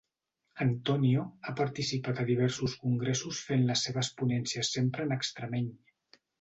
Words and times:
Antonio 0.63 1.25
ha 1.43 1.53
participat 1.59 2.23
a 2.23 2.25
diversos 2.31 2.75
congressos 2.87 3.43
fent 3.51 3.69
les 3.71 3.87
seves 3.89 4.13
ponències 4.23 4.75
sempre 4.79 5.09
en 5.09 5.19
extremeny. 5.21 5.73